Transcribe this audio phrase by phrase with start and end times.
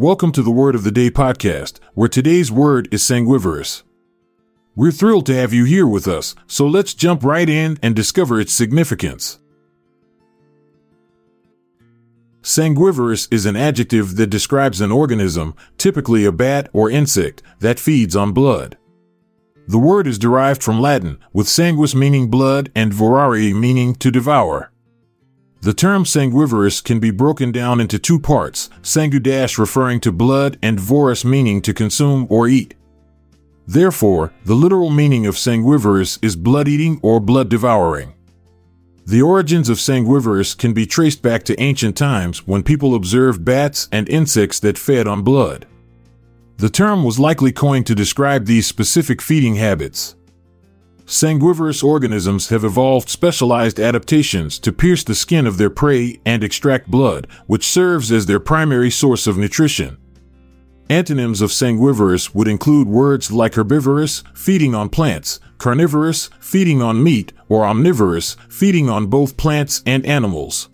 [0.00, 3.82] Welcome to the Word of the Day podcast, where today's word is sanguivorous.
[4.76, 8.38] We're thrilled to have you here with us, so let's jump right in and discover
[8.38, 9.40] its significance.
[12.42, 18.14] Sanguivorous is an adjective that describes an organism, typically a bat or insect, that feeds
[18.14, 18.78] on blood.
[19.66, 24.70] The word is derived from Latin, with sanguis meaning blood and vorare meaning to devour.
[25.60, 30.78] The term sanguivorous can be broken down into two parts, sangu referring to blood and
[30.78, 32.74] vorous meaning to consume or eat.
[33.66, 38.14] Therefore, the literal meaning of sanguivorous is blood eating or blood devouring.
[39.04, 43.88] The origins of sanguivorous can be traced back to ancient times when people observed bats
[43.90, 45.66] and insects that fed on blood.
[46.58, 50.14] The term was likely coined to describe these specific feeding habits.
[51.10, 56.90] Sanguivorous organisms have evolved specialized adaptations to pierce the skin of their prey and extract
[56.90, 59.96] blood, which serves as their primary source of nutrition.
[60.90, 67.32] Antonyms of sanguivorous would include words like herbivorous, feeding on plants, carnivorous, feeding on meat,
[67.48, 70.68] or omnivorous, feeding on both plants and animals.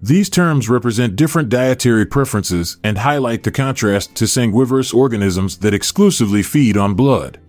[0.00, 6.44] These terms represent different dietary preferences and highlight the contrast to sanguivorous organisms that exclusively
[6.44, 7.40] feed on blood.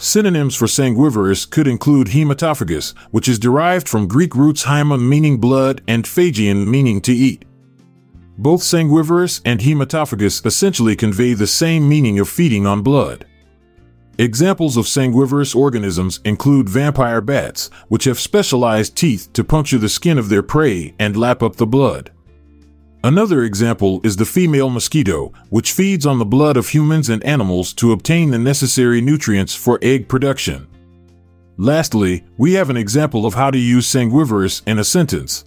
[0.00, 5.82] Synonyms for sanguivorous could include hematophagous, which is derived from Greek roots haima meaning blood
[5.88, 7.44] and phagein meaning to eat.
[8.38, 13.26] Both sanguivorous and hematophagous essentially convey the same meaning of feeding on blood.
[14.18, 20.16] Examples of sanguivorous organisms include vampire bats, which have specialized teeth to puncture the skin
[20.16, 22.12] of their prey and lap up the blood.
[23.08, 27.72] Another example is the female mosquito, which feeds on the blood of humans and animals
[27.72, 30.66] to obtain the necessary nutrients for egg production.
[31.56, 35.46] Lastly, we have an example of how to use sanguivorous in a sentence.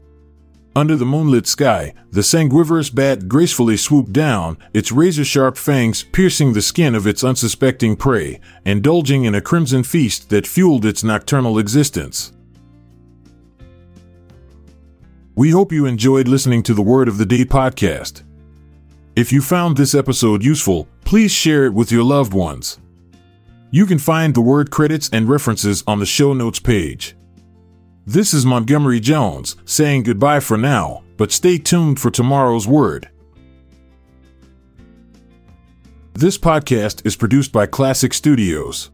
[0.76, 6.54] Under the moonlit sky, the sanguivorous bat gracefully swooped down, its razor sharp fangs piercing
[6.54, 11.60] the skin of its unsuspecting prey, indulging in a crimson feast that fueled its nocturnal
[11.60, 12.34] existence.
[15.42, 18.22] We hope you enjoyed listening to the Word of the Day podcast.
[19.16, 22.78] If you found this episode useful, please share it with your loved ones.
[23.72, 27.16] You can find the word credits and references on the show notes page.
[28.06, 33.10] This is Montgomery Jones saying goodbye for now, but stay tuned for tomorrow's word.
[36.14, 38.92] This podcast is produced by Klassic Studios.